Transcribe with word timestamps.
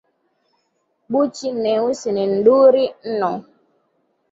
Buchi 1.09 1.47
neusi 1.61 2.09
ni 2.15 2.23
nduri 2.33 2.83
nno. 3.09 3.31